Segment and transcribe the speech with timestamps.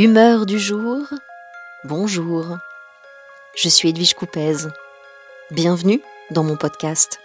[0.00, 1.08] Humeur du jour,
[1.82, 2.56] bonjour.
[3.56, 4.68] Je suis Edwige Coupez.
[5.50, 6.00] Bienvenue
[6.30, 7.18] dans mon podcast.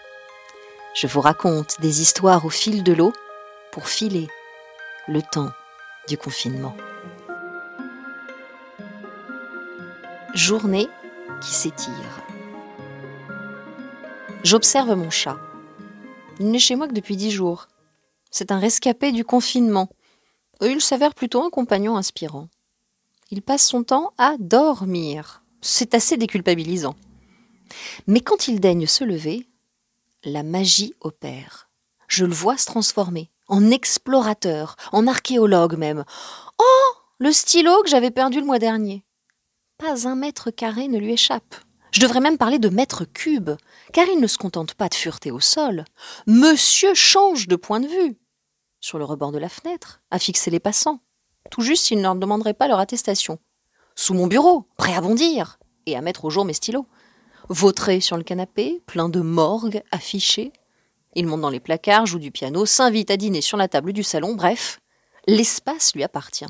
[0.96, 3.13] Je vous raconte des histoires au fil de l'eau
[3.71, 4.27] pour filer
[5.07, 5.52] le temps
[6.07, 6.75] du confinement.
[10.34, 10.90] Journée
[11.41, 12.23] qui s'étire.
[14.44, 15.38] J'observe mon chat.
[16.40, 17.67] Il n'est chez moi que depuis dix jours.
[18.31, 19.90] C'est un rescapé du confinement.
[20.59, 22.48] Il s'avère plutôt un compagnon inspirant
[23.32, 25.44] il passe son temps à dormir.
[25.62, 26.95] C'est assez déculpabilisant.
[28.08, 29.48] Mais quand il daigne se lever,
[30.23, 31.70] la magie opère.
[32.08, 36.05] Je le vois se transformer en explorateur, en archéologue même.
[36.59, 39.04] Oh Le stylo que j'avais perdu le mois dernier.
[39.78, 41.55] Pas un mètre carré ne lui échappe.
[41.92, 43.52] Je devrais même parler de mètre cube,
[43.92, 45.86] car il ne se contente pas de fureter au sol.
[46.26, 48.17] Monsieur change de point de vue.
[48.80, 51.02] Sur le rebord de la fenêtre, à fixer les passants
[51.54, 53.38] tout juste s'ils ne leur demanderaient pas leur attestation.
[53.94, 56.88] Sous mon bureau, prêt à bondir et à mettre au jour mes stylos.
[57.48, 60.52] Vautré sur le canapé, plein de morgue affichés.
[61.14, 64.02] Il monte dans les placards, joue du piano, s'invite à dîner sur la table du
[64.02, 64.80] salon, bref,
[65.28, 66.48] l'espace lui appartient.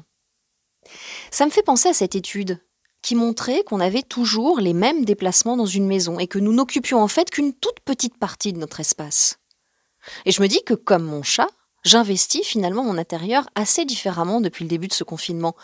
[1.31, 2.63] Ça me fait penser à cette étude
[3.01, 7.01] qui montrait qu'on avait toujours les mêmes déplacements dans une maison et que nous n'occupions
[7.01, 9.37] en fait qu'une toute petite partie de notre espace.
[10.23, 11.49] Et je me dis que comme mon chat,
[11.83, 15.55] j'investis finalement mon intérieur assez différemment depuis le début de ce confinement.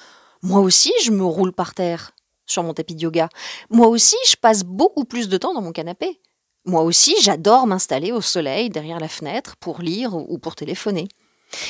[0.41, 2.11] Moi aussi, je me roule par terre
[2.45, 3.29] sur mon tapis de yoga.
[3.69, 6.19] Moi aussi, je passe beaucoup plus de temps dans mon canapé.
[6.65, 11.07] Moi aussi, j'adore m'installer au soleil derrière la fenêtre pour lire ou pour téléphoner.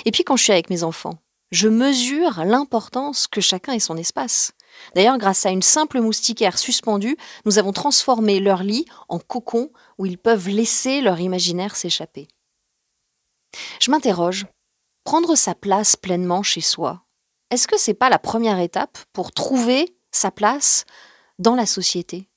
[0.05, 1.19] Et puis quand je suis avec mes enfants,
[1.51, 4.51] je mesure l'importance que chacun ait son espace.
[4.95, 10.05] D'ailleurs, grâce à une simple moustiquaire suspendue, nous avons transformé leur lit en cocon où
[10.05, 12.27] ils peuvent laisser leur imaginaire s'échapper.
[13.79, 14.45] Je m'interroge.
[15.03, 17.03] Prendre sa place pleinement chez soi,
[17.49, 20.85] est-ce que c'est pas la première étape pour trouver sa place
[21.39, 22.29] dans la société?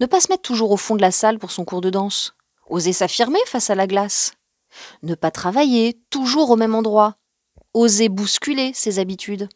[0.00, 2.34] Ne pas se mettre toujours au fond de la salle pour son cours de danse,
[2.68, 4.32] oser s'affirmer face à la glace,
[5.02, 7.16] ne pas travailler toujours au même endroit,
[7.74, 9.48] oser bousculer ses habitudes.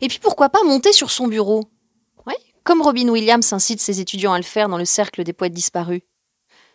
[0.00, 1.62] Et puis pourquoi pas monter sur son bureau?
[2.26, 2.34] Oui,
[2.64, 6.02] comme Robin Williams incite ses étudiants à le faire dans le cercle des poètes disparus.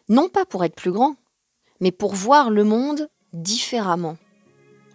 [0.07, 1.15] Non pas pour être plus grand,
[1.81, 4.17] mais pour voir le monde différemment.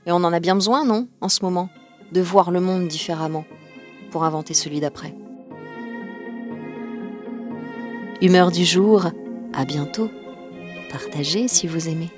[0.06, 1.68] Et on en a bien besoin, non, en ce moment,
[2.12, 3.44] de voir le monde différemment
[4.10, 5.14] pour inventer celui d'après.
[8.22, 9.10] Humeur du jour,
[9.52, 10.10] à bientôt.
[10.90, 12.10] Partagez si vous aimez.